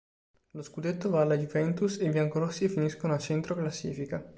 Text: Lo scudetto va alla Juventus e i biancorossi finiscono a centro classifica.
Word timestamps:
Lo 0.53 0.63
scudetto 0.63 1.11
va 1.11 1.21
alla 1.21 1.37
Juventus 1.37 1.97
e 1.99 2.05
i 2.05 2.09
biancorossi 2.09 2.67
finiscono 2.67 3.13
a 3.13 3.19
centro 3.19 3.53
classifica. 3.53 4.25